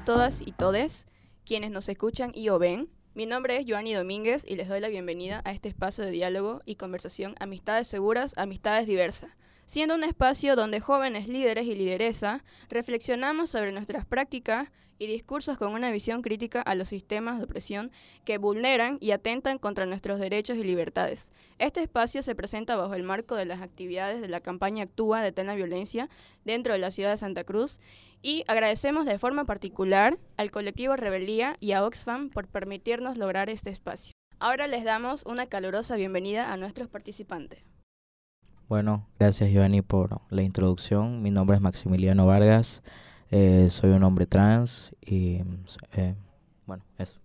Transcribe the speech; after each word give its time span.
todas 0.00 0.40
y 0.40 0.52
todes 0.52 1.06
quienes 1.44 1.70
nos 1.70 1.86
escuchan 1.90 2.32
y 2.34 2.48
o 2.48 2.58
ven. 2.58 2.88
Mi 3.14 3.26
nombre 3.26 3.58
es 3.58 3.66
Joanny 3.68 3.92
Domínguez 3.92 4.42
y 4.48 4.56
les 4.56 4.66
doy 4.66 4.80
la 4.80 4.88
bienvenida 4.88 5.42
a 5.44 5.52
este 5.52 5.68
espacio 5.68 6.02
de 6.02 6.10
diálogo 6.10 6.60
y 6.64 6.76
conversación 6.76 7.34
Amistades 7.38 7.88
Seguras, 7.88 8.32
Amistades 8.38 8.86
Diversas, 8.86 9.30
siendo 9.66 9.94
un 9.94 10.04
espacio 10.04 10.56
donde 10.56 10.80
jóvenes 10.80 11.28
líderes 11.28 11.66
y 11.66 11.74
lideresa 11.74 12.44
reflexionamos 12.68 13.50
sobre 13.50 13.72
nuestras 13.72 14.06
prácticas 14.06 14.68
y 14.98 15.06
discursos 15.06 15.58
con 15.58 15.72
una 15.72 15.90
visión 15.90 16.22
crítica 16.22 16.62
a 16.62 16.74
los 16.74 16.88
sistemas 16.88 17.38
de 17.38 17.44
opresión 17.44 17.90
que 18.24 18.38
vulneran 18.38 18.98
y 19.00 19.10
atentan 19.10 19.58
contra 19.58 19.86
nuestros 19.86 20.20
derechos 20.20 20.56
y 20.56 20.62
libertades. 20.62 21.32
Este 21.58 21.82
espacio 21.82 22.22
se 22.22 22.34
presenta 22.34 22.76
bajo 22.76 22.94
el 22.94 23.02
marco 23.02 23.34
de 23.34 23.44
las 23.44 23.62
actividades 23.62 24.20
de 24.20 24.28
la 24.28 24.40
campaña 24.40 24.84
Actúa 24.84 25.22
de 25.22 25.44
la 25.44 25.54
Violencia 25.54 26.08
dentro 26.44 26.72
de 26.72 26.78
la 26.78 26.92
ciudad 26.92 27.10
de 27.10 27.16
Santa 27.16 27.44
Cruz 27.44 27.80
y 28.22 28.44
agradecemos 28.46 29.04
de 29.04 29.18
forma 29.18 29.44
particular 29.44 30.18
al 30.36 30.52
colectivo 30.52 30.94
Rebelía 30.94 31.56
y 31.58 31.72
a 31.72 31.84
Oxfam 31.84 32.30
por 32.30 32.46
permitirnos 32.46 33.18
lograr 33.18 33.50
este 33.50 33.70
espacio. 33.70 34.12
Ahora 34.38 34.66
les 34.66 34.84
damos 34.84 35.24
una 35.26 35.46
calurosa 35.46 35.96
bienvenida 35.96 36.52
a 36.52 36.56
nuestros 36.56 36.88
participantes. 36.88 37.64
Bueno, 38.72 39.06
gracias 39.18 39.50
Giovanni 39.50 39.82
por 39.82 40.22
la 40.30 40.40
introducción. 40.40 41.20
Mi 41.20 41.30
nombre 41.30 41.56
es 41.56 41.60
Maximiliano 41.60 42.24
Vargas. 42.24 42.82
Eh, 43.30 43.68
soy 43.70 43.90
un 43.90 44.02
hombre 44.02 44.24
trans 44.24 44.96
y 45.02 45.42
eh, 45.92 46.14
bueno, 46.64 46.82
eso. 46.96 47.20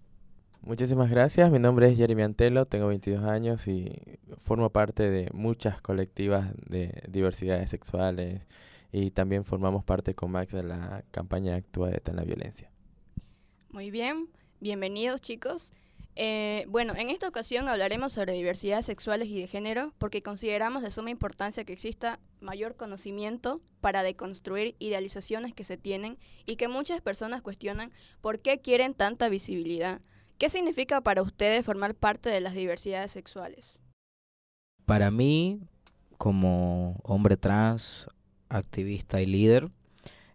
Muchísimas 0.62 1.10
gracias. 1.10 1.50
Mi 1.50 1.58
nombre 1.58 1.90
es 1.90 1.96
Jeremy 1.96 2.24
Antelo, 2.24 2.66
tengo 2.66 2.88
22 2.88 3.24
años 3.24 3.66
y 3.70 4.20
formo 4.40 4.72
parte 4.72 5.10
de 5.10 5.30
muchas 5.34 5.82
colectivas 5.82 6.52
de 6.68 7.02
diversidades 7.08 7.70
sexuales 7.70 8.50
y 8.92 9.12
también 9.12 9.46
formamos 9.46 9.86
parte 9.86 10.16
con 10.16 10.32
Max 10.32 10.52
de 10.52 10.64
la 10.64 11.06
campaña 11.12 11.56
Actúa 11.56 11.92
de 11.92 12.14
la 12.14 12.26
Violencia. 12.26 12.70
Muy 13.72 13.90
bien, 13.90 14.28
bienvenidos 14.60 15.22
chicos. 15.22 15.72
Eh, 16.20 16.66
bueno, 16.68 16.96
en 16.96 17.12
esta 17.12 17.28
ocasión 17.28 17.68
hablaremos 17.68 18.12
sobre 18.12 18.34
diversidad 18.34 18.82
sexuales 18.82 19.28
y 19.28 19.40
de 19.40 19.48
género 19.48 19.94
porque 20.00 20.24
consideramos 20.24 20.82
de 20.82 20.90
suma 20.90 21.12
importancia 21.12 21.64
que 21.64 21.74
exista 21.74 22.20
mayor 22.42 22.76
conocimiento 22.76 23.62
para 23.82 24.02
deconstruir 24.02 24.76
idealizaciones 24.80 25.54
que 25.54 25.64
se 25.64 25.78
tienen 25.78 26.18
y 26.48 26.56
que 26.56 26.70
muchas 26.70 27.02
personas 27.02 27.44
cuestionan 27.44 27.92
por 28.20 28.40
qué 28.40 28.62
quieren 28.62 28.96
tanta 28.96 29.30
visibilidad. 29.30 30.02
¿Qué 30.40 30.50
significa 30.50 31.02
para 31.02 31.22
ustedes 31.22 31.64
formar 31.64 31.94
parte 31.94 32.32
de 32.32 32.42
las 32.42 32.56
diversidades 32.56 33.12
sexuales? 33.12 33.78
Para 34.88 35.12
mí, 35.12 35.62
como 36.18 37.00
hombre 37.04 37.38
trans, 37.38 38.08
activista 38.50 39.22
y 39.22 39.28
líder, 39.28 39.70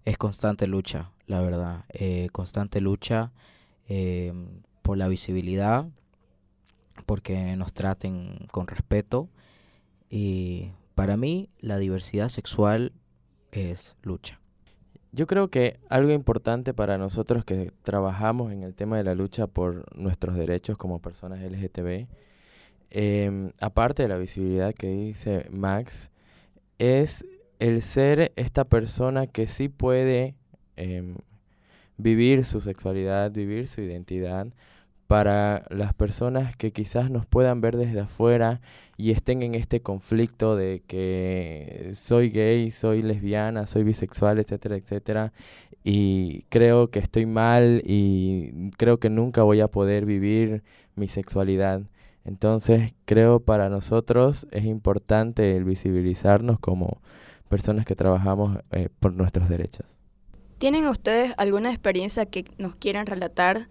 es 0.04 0.16
constante 0.16 0.68
lucha, 0.68 1.10
la 1.26 1.40
verdad. 1.40 1.86
Eh, 1.88 2.28
constante 2.30 2.80
lucha. 2.80 3.32
Eh, 3.88 4.32
por 4.82 4.98
la 4.98 5.08
visibilidad, 5.08 5.86
porque 7.06 7.56
nos 7.56 7.72
traten 7.72 8.46
con 8.50 8.66
respeto. 8.66 9.28
Y 10.10 10.72
para 10.94 11.16
mí 11.16 11.48
la 11.60 11.78
diversidad 11.78 12.28
sexual 12.28 12.92
es 13.50 13.96
lucha. 14.02 14.40
Yo 15.12 15.26
creo 15.26 15.48
que 15.48 15.78
algo 15.90 16.10
importante 16.12 16.72
para 16.72 16.96
nosotros 16.96 17.44
que 17.44 17.70
trabajamos 17.82 18.50
en 18.50 18.62
el 18.62 18.74
tema 18.74 18.96
de 18.96 19.04
la 19.04 19.14
lucha 19.14 19.46
por 19.46 19.94
nuestros 19.96 20.36
derechos 20.36 20.78
como 20.78 21.00
personas 21.00 21.40
LGTB, 21.40 22.08
em, 22.90 23.52
aparte 23.60 24.02
de 24.02 24.08
la 24.08 24.16
visibilidad 24.16 24.74
que 24.74 24.88
dice 24.88 25.46
Max, 25.50 26.10
es 26.78 27.26
el 27.58 27.82
ser 27.82 28.32
esta 28.36 28.64
persona 28.64 29.26
que 29.26 29.46
sí 29.46 29.68
puede 29.68 30.34
em, 30.76 31.16
vivir 32.02 32.44
su 32.44 32.60
sexualidad, 32.60 33.30
vivir 33.32 33.68
su 33.68 33.80
identidad, 33.80 34.48
para 35.12 35.66
las 35.68 35.92
personas 35.92 36.56
que 36.56 36.72
quizás 36.72 37.10
nos 37.10 37.26
puedan 37.26 37.60
ver 37.60 37.76
desde 37.76 38.00
afuera 38.00 38.62
y 38.96 39.10
estén 39.10 39.42
en 39.42 39.54
este 39.54 39.82
conflicto 39.82 40.56
de 40.56 40.82
que 40.86 41.90
soy 41.92 42.30
gay, 42.30 42.70
soy 42.70 43.02
lesbiana, 43.02 43.66
soy 43.66 43.82
bisexual, 43.82 44.38
etcétera, 44.38 44.76
etcétera, 44.76 45.34
y 45.84 46.44
creo 46.48 46.90
que 46.90 46.98
estoy 47.00 47.26
mal 47.26 47.82
y 47.84 48.70
creo 48.78 48.98
que 49.00 49.10
nunca 49.10 49.42
voy 49.42 49.60
a 49.60 49.68
poder 49.68 50.06
vivir 50.06 50.62
mi 50.94 51.08
sexualidad. 51.08 51.82
Entonces 52.24 52.94
creo 53.04 53.40
para 53.40 53.68
nosotros 53.68 54.46
es 54.50 54.64
importante 54.64 55.56
el 55.56 55.64
visibilizarnos 55.64 56.58
como 56.58 57.02
personas 57.50 57.84
que 57.84 57.96
trabajamos 57.96 58.58
eh, 58.70 58.88
por 58.98 59.12
nuestros 59.12 59.50
derechos. 59.50 60.01
¿Tienen 60.62 60.86
ustedes 60.86 61.34
alguna 61.38 61.70
experiencia 61.70 62.24
que 62.26 62.44
nos 62.56 62.76
quieran 62.76 63.06
relatar 63.06 63.66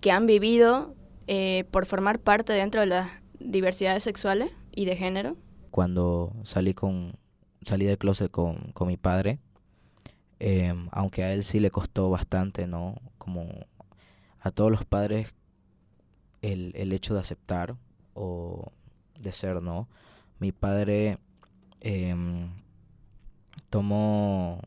que 0.00 0.12
han 0.12 0.26
vivido 0.26 0.94
eh, 1.26 1.64
por 1.72 1.84
formar 1.84 2.20
parte 2.20 2.52
dentro 2.52 2.80
de 2.80 2.86
las 2.86 3.10
diversidades 3.40 4.04
sexuales 4.04 4.52
y 4.70 4.84
de 4.84 4.94
género? 4.94 5.36
Cuando 5.72 6.32
salí 6.44 6.74
con 6.74 7.18
salí 7.62 7.86
del 7.86 7.98
closet 7.98 8.30
con, 8.30 8.72
mi 8.86 8.96
padre, 8.96 9.40
em, 10.38 10.88
aunque 10.92 11.24
a 11.24 11.32
él 11.32 11.42
sí 11.42 11.58
le 11.58 11.72
costó 11.72 12.08
bastante, 12.08 12.68
¿no? 12.68 12.94
Como 13.18 13.48
a 14.38 14.52
todos 14.52 14.70
los 14.70 14.84
padres 14.84 15.34
el, 16.40 16.70
el 16.76 16.92
hecho 16.92 17.14
de 17.14 17.20
aceptar 17.20 17.74
o 18.14 18.70
de 19.18 19.32
ser, 19.32 19.60
¿no? 19.60 19.88
Mi 20.38 20.52
padre 20.52 21.18
em, 21.80 22.48
tomó 23.70 24.60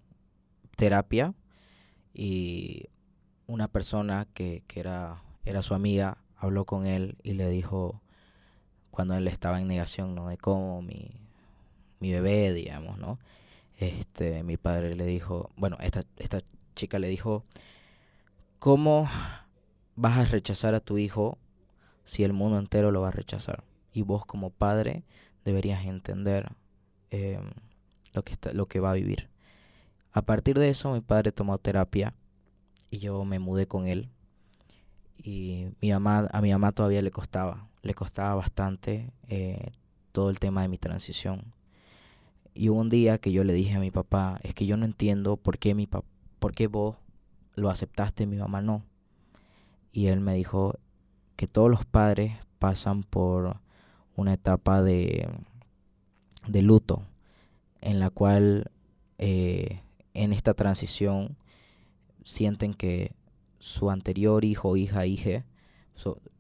terapia 0.75 1.33
y 2.13 2.87
una 3.47 3.67
persona 3.67 4.27
que, 4.33 4.63
que 4.67 4.79
era, 4.79 5.21
era 5.45 5.61
su 5.61 5.73
amiga 5.73 6.17
habló 6.41 6.65
con 6.65 6.87
él 6.87 7.17
y 7.23 7.33
le 7.33 7.49
dijo, 7.49 8.01
cuando 8.89 9.15
él 9.15 9.27
estaba 9.27 9.61
en 9.61 9.67
negación, 9.67 10.15
¿no? 10.15 10.27
De 10.27 10.37
cómo 10.37 10.81
mi, 10.81 11.11
mi 11.99 12.11
bebé, 12.11 12.53
digamos, 12.53 12.97
¿no? 12.97 13.19
Este, 13.77 14.43
mi 14.43 14.57
padre 14.57 14.95
le 14.95 15.05
dijo, 15.05 15.51
bueno, 15.55 15.77
esta, 15.81 16.03
esta 16.17 16.39
chica 16.75 16.99
le 16.99 17.07
dijo, 17.07 17.45
¿cómo 18.59 19.07
vas 19.95 20.17
a 20.17 20.25
rechazar 20.25 20.73
a 20.73 20.79
tu 20.79 20.97
hijo 20.97 21.37
si 22.03 22.23
el 22.23 22.33
mundo 22.33 22.57
entero 22.57 22.91
lo 22.91 23.01
va 23.01 23.09
a 23.09 23.11
rechazar? 23.11 23.63
Y 23.93 24.01
vos 24.01 24.25
como 24.25 24.49
padre 24.49 25.03
deberías 25.45 25.85
entender 25.85 26.51
em, 27.11 27.51
lo, 28.13 28.23
que 28.23 28.33
está, 28.33 28.51
lo 28.53 28.67
que 28.67 28.79
va 28.79 28.91
a 28.91 28.95
vivir. 28.95 29.29
A 30.13 30.21
partir 30.21 30.59
de 30.59 30.69
eso 30.69 30.91
mi 30.91 31.01
padre 31.01 31.31
tomó 31.31 31.57
terapia 31.57 32.13
y 32.89 32.99
yo 32.99 33.23
me 33.23 33.39
mudé 33.39 33.67
con 33.67 33.87
él. 33.87 34.09
Y 35.17 35.67
mi 35.81 35.91
mamá, 35.91 36.27
a 36.31 36.41
mi 36.41 36.51
mamá 36.51 36.71
todavía 36.71 37.01
le 37.01 37.11
costaba, 37.11 37.67
le 37.81 37.93
costaba 37.93 38.35
bastante 38.35 39.11
eh, 39.29 39.71
todo 40.11 40.29
el 40.29 40.39
tema 40.39 40.63
de 40.63 40.67
mi 40.67 40.77
transición. 40.77 41.53
Y 42.53 42.69
hubo 42.69 42.81
un 42.81 42.89
día 42.89 43.17
que 43.19 43.31
yo 43.31 43.43
le 43.43 43.53
dije 43.53 43.75
a 43.75 43.79
mi 43.79 43.91
papá, 43.91 44.39
es 44.43 44.53
que 44.53 44.65
yo 44.65 44.75
no 44.75 44.85
entiendo 44.85 45.37
por 45.37 45.57
qué, 45.57 45.73
mi 45.73 45.87
por 45.87 46.53
qué 46.53 46.67
vos 46.67 46.97
lo 47.55 47.69
aceptaste 47.69 48.23
y 48.23 48.27
mi 48.27 48.37
mamá 48.37 48.61
no. 48.61 48.83
Y 49.93 50.07
él 50.07 50.19
me 50.19 50.33
dijo 50.33 50.77
que 51.37 51.47
todos 51.47 51.69
los 51.69 51.85
padres 51.85 52.33
pasan 52.59 53.03
por 53.03 53.57
una 54.15 54.33
etapa 54.33 54.81
de, 54.81 55.29
de 56.47 56.61
luto, 56.61 57.03
en 57.79 57.99
la 57.99 58.09
cual 58.09 58.71
eh, 59.17 59.81
en 60.13 60.33
esta 60.33 60.53
transición 60.53 61.37
sienten 62.23 62.73
que 62.73 63.13
su 63.59 63.91
anterior 63.91 64.43
hijo, 64.43 64.75
hija, 64.77 65.05
hija 65.05 65.45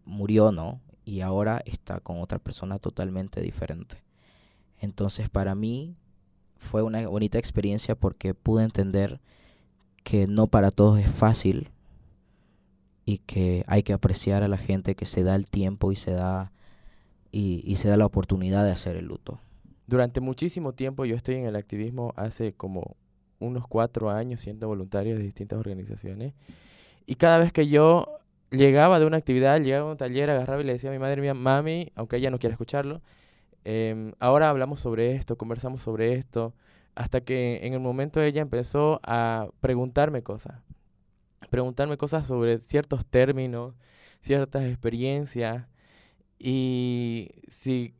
murió, 0.05 0.51
¿no? 0.51 0.81
Y 1.05 1.21
ahora 1.21 1.61
está 1.65 1.99
con 1.99 2.21
otra 2.21 2.39
persona 2.39 2.79
totalmente 2.79 3.41
diferente. 3.41 4.03
Entonces 4.79 5.29
para 5.29 5.55
mí 5.55 5.95
fue 6.57 6.81
una 6.83 7.07
bonita 7.07 7.37
experiencia 7.37 7.95
porque 7.95 8.33
pude 8.33 8.63
entender 8.63 9.19
que 10.03 10.27
no 10.27 10.47
para 10.47 10.71
todos 10.71 10.99
es 10.99 11.09
fácil 11.09 11.69
y 13.05 13.19
que 13.19 13.63
hay 13.67 13.83
que 13.83 13.93
apreciar 13.93 14.43
a 14.43 14.47
la 14.47 14.57
gente 14.57 14.95
que 14.95 15.05
se 15.05 15.23
da 15.23 15.35
el 15.35 15.45
tiempo 15.49 15.91
y 15.91 15.95
se 15.95 16.11
da 16.11 16.51
y, 17.31 17.63
y 17.65 17.77
se 17.77 17.87
da 17.87 17.97
la 17.97 18.05
oportunidad 18.05 18.63
de 18.65 18.71
hacer 18.71 18.95
el 18.95 19.05
luto. 19.05 19.39
Durante 19.87 20.21
muchísimo 20.21 20.73
tiempo 20.73 21.05
yo 21.05 21.15
estoy 21.15 21.35
en 21.35 21.45
el 21.45 21.55
activismo 21.55 22.13
hace 22.15 22.53
como 22.53 22.95
unos 23.41 23.67
cuatro 23.67 24.09
años 24.09 24.41
siendo 24.41 24.67
voluntario 24.67 25.17
de 25.17 25.23
distintas 25.23 25.59
organizaciones. 25.59 26.33
Y 27.05 27.15
cada 27.15 27.37
vez 27.39 27.51
que 27.51 27.67
yo 27.67 28.19
llegaba 28.51 28.99
de 28.99 29.05
una 29.05 29.17
actividad, 29.17 29.59
llegaba 29.59 29.89
a 29.89 29.91
un 29.91 29.97
taller, 29.97 30.29
agarraba 30.29 30.61
y 30.61 30.65
le 30.65 30.73
decía 30.73 30.89
a 30.89 30.93
mi 30.93 30.99
madre 30.99 31.21
mía, 31.21 31.33
mami, 31.33 31.91
aunque 31.95 32.17
ella 32.17 32.31
no 32.31 32.39
quiera 32.39 32.53
escucharlo, 32.53 33.01
em, 33.63 34.13
ahora 34.19 34.49
hablamos 34.49 34.79
sobre 34.79 35.13
esto, 35.15 35.37
conversamos 35.37 35.81
sobre 35.81 36.13
esto, 36.13 36.53
hasta 36.95 37.21
que 37.21 37.59
en 37.63 37.73
el 37.73 37.79
momento 37.79 38.21
ella 38.21 38.41
empezó 38.41 38.99
a 39.03 39.49
preguntarme 39.61 40.23
cosas, 40.23 40.61
preguntarme 41.49 41.97
cosas 41.97 42.27
sobre 42.27 42.59
ciertos 42.59 43.05
términos, 43.05 43.73
ciertas 44.21 44.63
experiencias, 44.65 45.67
y 46.37 47.29
si 47.47 47.93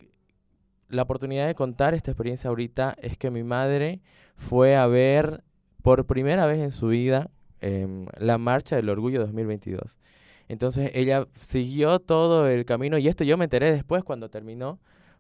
la 0.92 1.04
oportunidad 1.04 1.48
de 1.48 1.56
contar 1.56 1.94
esta 1.94 2.12
experiencia 2.12 2.50
ahorita 2.50 2.96
es 3.02 3.18
que 3.18 3.32
mi 3.32 3.44
madre 3.44 4.02
fue 4.36 4.76
a 4.76 4.88
ver 4.88 5.44
por 5.82 6.06
primera 6.06 6.46
vez 6.46 6.60
en 6.60 6.72
su 6.72 6.90
vida, 6.90 7.32
em, 7.62 8.06
la 8.18 8.38
marcha 8.38 8.76
del 8.76 8.90
orgullo 8.90 9.20
2022. 9.22 10.00
Entonces 10.48 10.92
ella 10.94 11.28
siguió 11.40 12.00
todo 12.00 12.48
el 12.48 12.66
camino 12.66 12.98
y 12.98 13.08
esto 13.08 13.24
yo 13.24 13.38
me 13.38 13.46
enteré 13.46 13.72
después 13.72 14.04
cuando 14.04 14.30
terminó, 14.30 14.80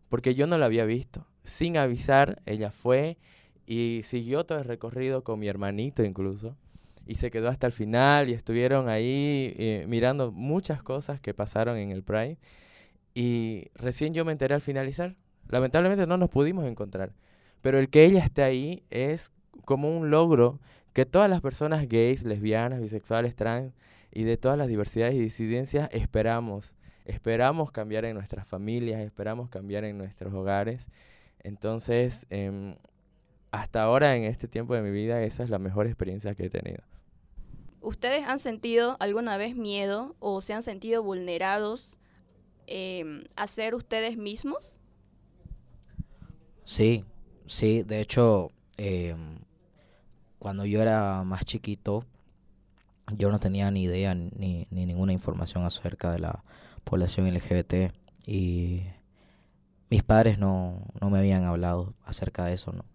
porque 0.10 0.36
yo 0.36 0.46
no 0.46 0.58
lo 0.58 0.66
había 0.66 0.86
visto. 0.86 1.26
Sin 1.44 1.78
avisar, 1.78 2.42
ella 2.46 2.70
fue 2.70 3.18
y 3.66 4.02
siguió 4.04 4.44
todo 4.46 4.60
el 4.60 4.66
recorrido 4.66 5.24
con 5.24 5.40
mi 5.40 5.48
hermanito 5.48 6.04
incluso 6.04 6.56
y 7.08 7.16
se 7.16 7.32
quedó 7.32 7.50
hasta 7.50 7.68
el 7.68 7.74
final 7.74 8.30
y 8.30 8.34
estuvieron 8.34 8.90
ahí 8.90 9.54
eh, 9.58 9.86
mirando 9.88 10.32
muchas 10.32 10.84
cosas 10.84 11.20
que 11.20 11.34
pasaron 11.34 11.78
en 11.78 11.92
el 11.92 12.04
Pride 12.04 12.38
y 13.14 13.66
recién 13.76 14.14
yo 14.14 14.24
me 14.26 14.32
enteré 14.32 14.56
al 14.56 14.62
finalizar. 14.62 15.16
Lamentablemente 15.50 16.08
no 16.08 16.18
nos 16.18 16.30
pudimos 16.30 16.66
encontrar, 16.66 17.14
pero 17.62 17.80
el 17.80 17.90
que 17.90 18.06
ella 18.06 18.24
esté 18.24 18.44
ahí 18.44 18.84
es 18.90 19.34
como 19.66 19.96
un 19.96 20.10
logro 20.10 20.60
que 20.94 21.06
todas 21.06 21.30
las 21.30 21.42
personas 21.42 21.88
gays, 21.88 22.24
lesbianas, 22.24 22.82
bisexuales, 22.82 23.36
trans 23.36 23.74
y 24.12 24.24
de 24.24 24.38
todas 24.38 24.58
las 24.58 24.68
diversidades 24.68 25.16
y 25.16 25.20
disidencias 25.20 25.90
esperamos. 25.92 26.76
Esperamos 27.06 27.72
cambiar 27.72 28.06
en 28.06 28.16
nuestras 28.16 28.48
familias, 28.48 29.02
esperamos 29.02 29.50
cambiar 29.50 29.84
en 29.86 29.98
nuestros 29.98 30.34
hogares. 30.34 30.90
Entonces, 31.44 32.28
em, 32.30 32.76
hasta 33.52 33.84
ahora 33.84 34.16
en 34.16 34.24
este 34.24 34.48
tiempo 34.48 34.76
de 34.76 34.82
mi 34.82 34.92
vida, 34.92 35.24
esa 35.24 35.44
es 35.44 35.50
la 35.50 35.60
mejor 35.60 35.88
experiencia 35.88 36.36
que 36.36 36.46
he 36.46 36.50
tenido. 36.50 36.84
¿Ustedes 37.82 38.24
han 38.28 38.40
sentido 38.40 38.96
alguna 39.00 39.38
vez 39.38 39.56
miedo 39.56 40.16
o 40.20 40.42
se 40.42 40.54
han 40.54 40.62
sentido 40.62 41.02
vulnerados 41.04 41.98
em, 42.68 43.24
a 43.36 43.48
ser 43.48 43.74
ustedes 43.74 44.18
mismos? 44.18 44.78
Sí, 46.64 47.06
sí, 47.48 47.84
de 47.84 48.02
hecho, 48.02 48.52
em, 48.78 49.40
cuando 50.40 50.66
yo 50.66 50.82
era 50.82 51.24
más 51.24 51.46
chiquito, 51.46 52.06
yo 53.18 53.30
no 53.32 53.40
tenía 53.40 53.70
ni 53.72 53.84
idea 53.84 54.16
ni, 54.16 54.68
ni 54.70 54.86
ninguna 54.86 55.12
información 55.14 55.66
acerca 55.66 56.12
de 56.12 56.20
la 56.20 56.44
población 56.84 57.28
LGBT 57.28 57.94
y 58.26 58.84
mis 59.90 60.04
padres 60.04 60.40
no, 60.40 60.86
no 61.00 61.10
me 61.10 61.20
habían 61.20 61.44
hablado 61.44 61.94
acerca 62.06 62.46
de 62.46 62.54
eso, 62.54 62.72
¿no? 62.72 62.86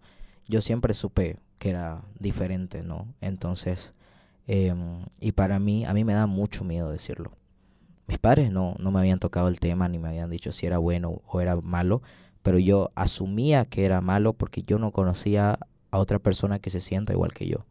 Yo 0.47 0.61
siempre 0.61 0.93
supe 0.93 1.37
que 1.59 1.69
era 1.69 2.01
diferente, 2.19 2.81
¿no? 2.83 3.13
Entonces, 3.21 3.93
em, 4.47 5.05
y 5.19 5.33
para 5.33 5.59
mí, 5.59 5.85
a 5.85 5.93
mí 5.93 6.03
me 6.03 6.13
da 6.13 6.25
mucho 6.27 6.63
miedo 6.63 6.89
decirlo. 6.91 7.33
Mis 8.07 8.17
padres 8.19 8.51
no, 8.51 8.75
no 8.79 8.91
me 8.91 8.99
habían 8.99 9.19
tocado 9.19 9.47
el 9.49 9.59
tema 9.59 9.87
ni 9.89 9.99
me 9.99 10.09
habían 10.09 10.29
dicho 10.29 10.51
si 10.51 10.65
era 10.65 10.77
bueno 10.77 11.21
o 11.27 11.41
era 11.41 11.55
malo, 11.57 12.01
pero 12.47 12.59
yo 12.59 12.91
asumía 12.95 13.65
que 13.65 13.83
era 13.83 13.99
malo 13.99 14.31
porque 14.31 14.63
yo 14.63 14.79
no 14.79 14.91
conocía 14.91 15.59
a 15.91 15.99
otra 15.99 16.17
persona 16.17 16.59
que 16.59 16.69
se 16.69 16.79
sienta 16.79 17.11
igual 17.11 17.33
que 17.33 17.45
yo 17.45 17.65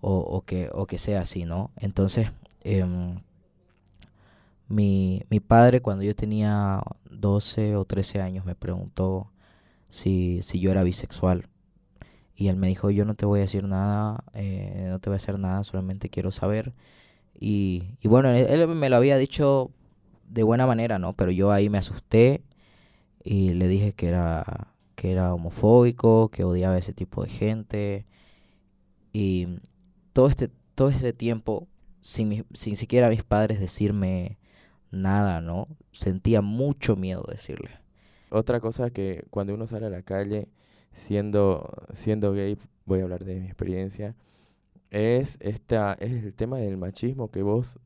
o, 0.00 0.44
que, 0.46 0.70
o 0.72 0.86
que 0.86 0.98
sea 0.98 1.22
así, 1.22 1.44
¿no? 1.44 1.72
Entonces, 1.76 2.30
em, 2.62 3.18
mi, 4.68 5.24
mi 5.30 5.40
padre 5.40 5.80
cuando 5.80 6.04
yo 6.04 6.14
tenía 6.14 6.80
12 7.10 7.74
o 7.74 7.84
13 7.84 8.20
años 8.20 8.44
me 8.44 8.54
preguntó 8.54 9.32
si, 9.88 10.42
si 10.44 10.60
yo 10.60 10.70
era 10.70 10.84
bisexual. 10.84 11.48
Y 12.36 12.46
él 12.46 12.54
me 12.54 12.68
dijo, 12.68 12.90
yo 12.90 13.04
no 13.04 13.16
te 13.16 13.26
voy 13.26 13.40
a 13.40 13.42
decir 13.42 13.64
nada, 13.64 14.22
eh, 14.32 14.86
no 14.90 15.00
te 15.00 15.10
voy 15.10 15.14
a 15.14 15.16
hacer 15.16 15.40
nada, 15.40 15.64
solamente 15.64 16.08
quiero 16.08 16.30
saber. 16.30 16.72
Y, 17.34 17.96
y 18.00 18.06
bueno, 18.06 18.30
él, 18.30 18.46
él, 18.46 18.68
me 18.68 18.90
lo 18.90 18.96
había 18.96 19.18
dicho 19.18 19.72
de 20.28 20.44
buena 20.44 20.68
manera, 20.68 21.00
¿no? 21.00 21.14
Pero 21.14 21.32
yo 21.32 21.50
ahí 21.50 21.68
me 21.68 21.78
asusté 21.78 22.44
y 23.30 23.52
le 23.52 23.68
dije 23.68 23.92
que 23.92 24.08
era, 24.08 24.72
que 24.94 25.12
era 25.12 25.34
homofóbico, 25.34 26.30
que 26.30 26.44
odiaba 26.44 26.78
ese 26.78 26.94
tipo 26.94 27.22
de 27.24 27.28
gente. 27.28 28.06
Y, 29.12 29.60
todo 30.14 30.28
este, 30.28 30.48
todo 30.74 30.88
este 30.88 31.12
tiempo, 31.12 31.68
sin, 32.00 32.46
sin 32.54 32.76
siquiera 32.76 33.10
mis 33.10 33.24
padres 33.24 33.60
decirme 33.60 34.38
nada, 34.90 35.42
¿no? 35.42 35.68
Sentía 35.92 36.40
mucho 36.40 36.96
miedo 36.96 37.22
decirle. 37.28 37.68
Otra 38.30 38.60
cosa 38.60 38.88
que 38.88 39.26
cuando 39.28 39.52
uno 39.52 39.66
sale 39.66 39.84
a 39.84 39.90
la 39.90 40.00
calle 40.00 40.48
siendo, 40.94 41.70
siendo 41.92 42.32
gay, 42.32 42.56
voy 42.86 43.00
a 43.00 43.02
hablar 43.02 43.26
de 43.26 43.40
mi 43.40 43.46
experiencia, 43.46 44.16
es, 44.88 45.36
esta, 45.40 45.98
es 46.00 46.12
el 46.12 46.32
tema 46.32 46.56
del 46.56 46.78
machismo 46.78 47.30
que 47.30 47.42
vos 47.42 47.78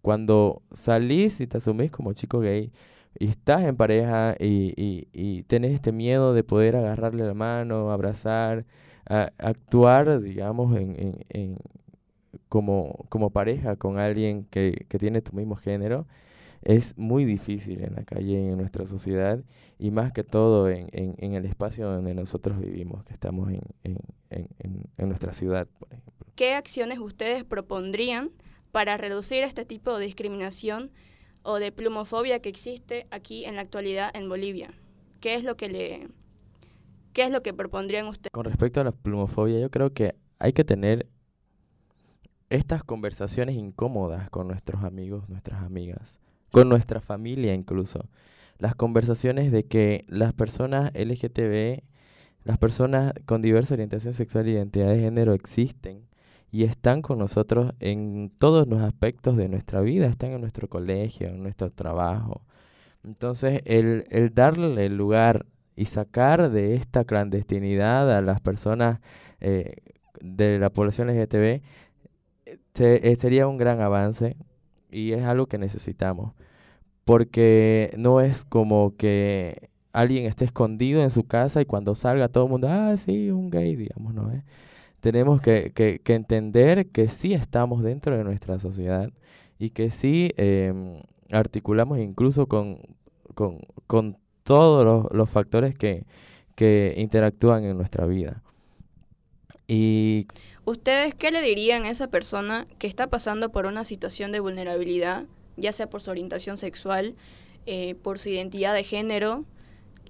cuando 0.00 0.62
salís 0.72 1.38
y 1.42 1.46
te 1.46 1.58
asumís 1.58 1.90
como 1.90 2.14
chico 2.14 2.40
gay 2.40 2.72
y 3.18 3.28
estás 3.28 3.62
en 3.62 3.76
pareja 3.76 4.36
y, 4.38 4.72
y, 4.76 5.08
y 5.12 5.42
tenés 5.44 5.72
este 5.72 5.92
miedo 5.92 6.34
de 6.34 6.44
poder 6.44 6.76
agarrarle 6.76 7.24
la 7.24 7.34
mano, 7.34 7.90
abrazar, 7.90 8.64
actuar, 9.06 10.20
digamos, 10.20 10.76
en, 10.76 11.24
en, 11.28 11.56
como, 12.48 13.06
como 13.08 13.30
pareja 13.30 13.76
con 13.76 13.98
alguien 13.98 14.44
que, 14.44 14.86
que 14.88 14.98
tiene 14.98 15.22
tu 15.22 15.34
mismo 15.34 15.56
género, 15.56 16.06
es 16.62 16.96
muy 16.98 17.24
difícil 17.24 17.82
en 17.82 17.94
la 17.94 18.04
calle, 18.04 18.50
en 18.50 18.58
nuestra 18.58 18.86
sociedad 18.86 19.40
y 19.78 19.90
más 19.90 20.12
que 20.12 20.24
todo 20.24 20.68
en, 20.68 20.88
en, 20.92 21.14
en 21.18 21.34
el 21.34 21.44
espacio 21.44 21.86
donde 21.86 22.14
nosotros 22.14 22.58
vivimos, 22.58 23.04
que 23.04 23.12
estamos 23.12 23.50
en, 23.50 23.60
en, 23.84 23.98
en, 24.30 25.08
nuestra 25.08 25.32
ciudad, 25.32 25.68
por 25.78 25.92
ejemplo. 25.92 26.26
¿Qué 26.34 26.54
acciones 26.54 26.98
ustedes 26.98 27.44
propondrían 27.44 28.30
para 28.72 28.96
reducir 28.96 29.44
este 29.44 29.64
tipo 29.64 29.96
de 29.96 30.06
discriminación 30.06 30.90
o 31.46 31.58
de 31.60 31.72
plumofobia 31.72 32.40
que 32.40 32.48
existe 32.48 33.06
aquí 33.10 33.44
en 33.44 33.54
la 33.54 33.62
actualidad 33.62 34.10
en 34.14 34.28
Bolivia? 34.28 34.74
¿Qué 35.20 35.34
es 35.34 35.44
lo 35.44 35.56
que 35.56 35.68
le 35.68 36.08
¿Qué 37.12 37.24
es 37.24 37.32
lo 37.32 37.42
que 37.42 37.54
propondrían 37.54 38.08
ustedes? 38.08 38.32
Con 38.32 38.44
respecto 38.44 38.80
a 38.80 38.84
la 38.84 38.92
plumofobia, 38.92 39.58
yo 39.58 39.70
creo 39.70 39.90
que 39.94 40.16
hay 40.38 40.52
que 40.52 40.64
tener 40.64 41.08
estas 42.50 42.84
conversaciones 42.84 43.56
incómodas 43.56 44.28
con 44.28 44.48
nuestros 44.48 44.84
amigos, 44.84 45.28
nuestras 45.28 45.62
amigas, 45.62 46.18
con 46.50 46.68
nuestra 46.68 47.00
familia 47.00 47.54
incluso. 47.54 48.06
Las 48.58 48.74
conversaciones 48.74 49.50
de 49.50 49.64
que 49.64 50.04
las 50.08 50.34
personas 50.34 50.92
LGTB, 50.94 51.84
las 52.44 52.58
personas 52.58 53.12
con 53.24 53.40
diversa 53.40 53.74
orientación 53.74 54.12
sexual 54.12 54.46
e 54.46 54.50
identidad 54.50 54.88
de 54.88 55.00
género 55.00 55.32
existen 55.32 56.06
y 56.56 56.64
están 56.64 57.02
con 57.02 57.18
nosotros 57.18 57.74
en 57.80 58.32
todos 58.38 58.66
los 58.66 58.80
aspectos 58.80 59.36
de 59.36 59.46
nuestra 59.46 59.82
vida, 59.82 60.06
están 60.06 60.30
en 60.30 60.40
nuestro 60.40 60.70
colegio, 60.70 61.28
en 61.28 61.42
nuestro 61.42 61.70
trabajo. 61.70 62.40
Entonces, 63.04 63.60
el, 63.66 64.06
el 64.08 64.32
darle 64.32 64.88
lugar 64.88 65.44
y 65.76 65.84
sacar 65.84 66.50
de 66.50 66.74
esta 66.74 67.04
clandestinidad 67.04 68.10
a 68.10 68.22
las 68.22 68.40
personas 68.40 69.00
eh, 69.38 69.82
de 70.18 70.58
la 70.58 70.70
población 70.70 71.08
LGTB 71.08 71.60
eh, 72.78 73.16
sería 73.20 73.48
un 73.48 73.58
gran 73.58 73.82
avance 73.82 74.38
y 74.90 75.12
es 75.12 75.24
algo 75.24 75.48
que 75.48 75.58
necesitamos. 75.58 76.32
Porque 77.04 77.92
no 77.98 78.22
es 78.22 78.46
como 78.46 78.96
que 78.96 79.68
alguien 79.92 80.24
esté 80.24 80.46
escondido 80.46 81.02
en 81.02 81.10
su 81.10 81.24
casa 81.24 81.60
y 81.60 81.66
cuando 81.66 81.94
salga 81.94 82.28
todo 82.28 82.44
el 82.44 82.50
mundo, 82.50 82.68
ah, 82.70 82.96
sí, 82.96 83.30
un 83.30 83.50
gay, 83.50 83.76
digamos, 83.76 84.14
¿no? 84.14 84.32
¿Eh? 84.32 84.42
Tenemos 85.06 85.40
que, 85.40 85.70
que, 85.72 86.14
entender 86.14 86.88
que 86.88 87.06
sí 87.06 87.32
estamos 87.32 87.84
dentro 87.84 88.18
de 88.18 88.24
nuestra 88.24 88.58
sociedad 88.58 89.12
y 89.56 89.70
que 89.70 89.92
sí 89.92 90.32
eh, 90.36 91.00
articulamos 91.30 92.00
incluso 92.00 92.48
con, 92.48 92.80
con, 93.36 93.60
con 93.86 94.18
todos 94.42 94.84
los, 94.84 95.06
los 95.12 95.30
factores 95.30 95.76
que, 95.76 96.06
que 96.56 96.92
interactúan 96.96 97.62
en 97.62 97.76
nuestra 97.76 98.04
vida. 98.04 98.42
Y 99.68 100.26
¿Ustedes 100.64 101.14
qué 101.14 101.30
le 101.30 101.40
dirían 101.40 101.84
a 101.84 101.90
esa 101.90 102.08
persona 102.08 102.66
que 102.80 102.88
está 102.88 103.06
pasando 103.06 103.52
por 103.52 103.66
una 103.66 103.84
situación 103.84 104.32
de 104.32 104.40
vulnerabilidad, 104.40 105.26
ya 105.56 105.70
sea 105.70 105.88
por 105.88 106.00
su 106.00 106.10
orientación 106.10 106.58
sexual, 106.58 107.14
eh, 107.66 107.94
por 107.94 108.18
su 108.18 108.30
identidad 108.30 108.74
de 108.74 108.82
género, 108.82 109.44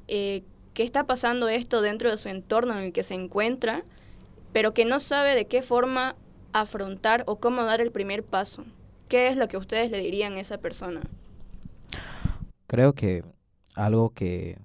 eh, 0.09 0.43
que 0.73 0.85
está 0.85 1.05
pasando 1.05 1.49
esto 1.49 1.83
dentro 1.83 2.11
de 2.11 2.17
su 2.17 2.31
entorno 2.31 2.79
en 2.79 2.85
el 2.85 2.93
que 2.95 3.03
se 3.03 3.13
encuentra, 3.13 3.85
pero 4.57 4.73
que 4.73 4.87
no 4.87 5.01
sabe 5.01 5.35
de 5.35 5.45
qué 5.45 5.61
forma 5.61 6.17
afrontar 6.55 7.25
o 7.27 7.37
cómo 7.41 7.65
dar 7.65 7.83
el 7.83 7.93
primer 7.93 8.25
paso? 8.25 8.65
¿Qué 9.07 9.29
es 9.29 9.37
lo 9.37 9.49
que 9.49 9.59
ustedes 9.59 9.91
le 9.91 9.99
dirían 9.99 10.33
a 10.33 10.41
esa 10.41 10.57
persona? 10.57 11.03
Creo 12.67 12.95
que 12.95 13.23
algo 13.75 14.15
que 14.15 14.59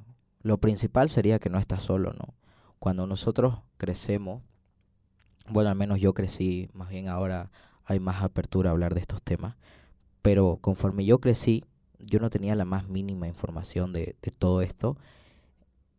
lo 0.43 0.59
principal 0.59 1.09
sería 1.09 1.39
que 1.39 1.49
no 1.49 1.59
estás 1.59 1.83
solo, 1.83 2.13
¿no? 2.13 2.33
Cuando 2.79 3.05
nosotros 3.05 3.55
crecemos, 3.75 4.41
bueno, 5.49 5.69
al 5.69 5.75
menos 5.75 5.99
yo 5.99 6.13
crecí, 6.13 6.69
más 6.71 6.87
bien 6.87 7.09
ahora 7.09 7.51
hay 7.83 7.99
más 7.99 8.23
apertura 8.23 8.69
a 8.69 8.71
hablar 8.71 8.93
de 8.93 9.01
estos 9.01 9.21
temas, 9.21 9.57
pero 10.21 10.57
conforme 10.61 11.03
yo 11.03 11.19
crecí, 11.19 11.65
yo 11.99 12.21
no 12.21 12.29
tenía 12.29 12.55
la 12.55 12.63
más 12.63 12.87
mínima 12.87 13.27
información 13.27 13.91
de, 13.91 14.15
de 14.21 14.31
todo 14.31 14.61
esto 14.61 14.95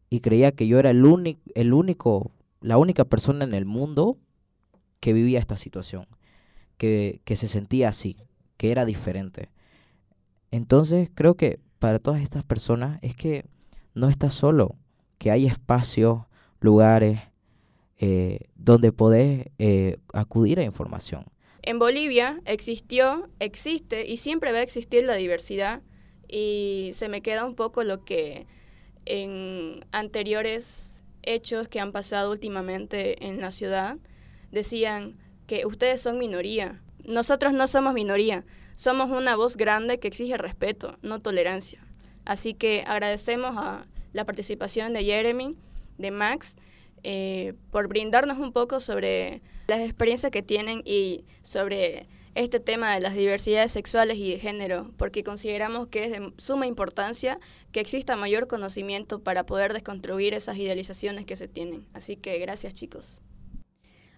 y 0.08 0.20
creía 0.20 0.52
que 0.52 0.66
yo 0.66 0.78
era 0.78 0.88
el 0.88 1.36
el 1.54 1.72
único, 1.74 2.30
la 2.62 2.78
única 2.78 3.04
persona 3.04 3.44
en 3.44 3.54
el 3.54 3.64
mundo 3.64 4.18
que 5.00 5.12
vivía 5.12 5.40
esta 5.40 5.56
situación, 5.56 6.06
que, 6.78 7.20
que 7.24 7.36
se 7.36 7.48
sentía 7.48 7.88
así, 7.88 8.16
que 8.56 8.70
era 8.70 8.84
diferente. 8.84 9.50
Entonces 10.50 11.10
creo 11.14 11.36
que 11.36 11.60
para 11.78 11.98
todas 11.98 12.22
estas 12.22 12.44
personas 12.44 12.98
es 13.02 13.16
que 13.16 13.44
no 13.94 14.08
estás 14.08 14.34
solo, 14.34 14.76
que 15.18 15.30
hay 15.30 15.46
espacios, 15.46 16.22
lugares 16.60 17.20
eh, 17.98 18.48
donde 18.56 18.92
podés 18.92 19.46
eh, 19.58 19.98
acudir 20.12 20.58
a 20.58 20.64
información, 20.64 21.24
En 21.62 21.78
Bolivia 21.78 22.40
existió, 22.44 23.28
existe 23.38 24.06
y 24.08 24.16
siempre 24.16 24.50
va 24.50 24.58
a 24.58 24.62
existir 24.62 25.04
la 25.04 25.14
diversidad 25.14 25.82
y 26.26 26.90
se 26.94 27.08
me 27.08 27.20
queda 27.20 27.44
un 27.44 27.54
poco 27.54 27.84
lo 27.84 28.04
que 28.04 28.46
en 29.04 29.84
anteriores 29.92 30.91
hechos 31.22 31.68
que 31.68 31.80
han 31.80 31.92
pasado 31.92 32.30
últimamente 32.30 33.26
en 33.26 33.40
la 33.40 33.52
ciudad 33.52 33.96
decían 34.50 35.18
que 35.46 35.66
ustedes 35.66 36.00
son 36.00 36.18
minoría. 36.18 36.80
Nosotros 37.04 37.52
no 37.52 37.66
somos 37.66 37.94
minoría, 37.94 38.44
somos 38.74 39.10
una 39.10 39.36
voz 39.36 39.56
grande 39.56 39.98
que 39.98 40.08
exige 40.08 40.36
respeto, 40.36 40.98
no 41.02 41.20
tolerancia. 41.20 41.84
Así 42.24 42.54
que 42.54 42.84
agradecemos 42.86 43.56
a 43.56 43.86
la 44.12 44.24
participación 44.24 44.92
de 44.92 45.04
Jeremy, 45.04 45.56
de 45.98 46.10
Max, 46.10 46.56
eh, 47.02 47.54
por 47.70 47.88
brindarnos 47.88 48.38
un 48.38 48.52
poco 48.52 48.78
sobre 48.78 49.42
las 49.66 49.80
experiencias 49.80 50.30
que 50.30 50.42
tienen 50.42 50.82
y 50.84 51.24
sobre 51.42 52.06
este 52.34 52.60
tema 52.60 52.94
de 52.94 53.00
las 53.00 53.14
diversidades 53.14 53.72
sexuales 53.72 54.16
y 54.16 54.30
de 54.32 54.38
género, 54.38 54.90
porque 54.96 55.22
consideramos 55.22 55.88
que 55.88 56.04
es 56.04 56.10
de 56.10 56.32
suma 56.38 56.66
importancia 56.66 57.38
que 57.72 57.80
exista 57.80 58.16
mayor 58.16 58.46
conocimiento 58.46 59.22
para 59.22 59.44
poder 59.44 59.72
desconstruir 59.72 60.34
esas 60.34 60.56
idealizaciones 60.56 61.26
que 61.26 61.36
se 61.36 61.48
tienen. 61.48 61.86
Así 61.92 62.16
que 62.16 62.38
gracias 62.38 62.74
chicos. 62.74 63.20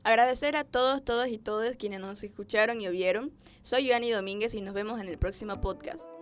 Agradecer 0.04 0.54
a 0.54 0.64
todos, 0.64 1.02
todos 1.02 1.28
y 1.28 1.38
todas 1.38 1.76
quienes 1.76 2.00
nos 2.00 2.22
escucharon 2.22 2.80
y 2.80 2.88
vieron. 2.88 3.32
Soy 3.62 3.88
Joanny 3.88 4.10
Domínguez 4.10 4.54
y 4.54 4.60
nos 4.60 4.74
vemos 4.74 5.00
en 5.00 5.08
el 5.08 5.18
próximo 5.18 5.60
podcast. 5.60 6.13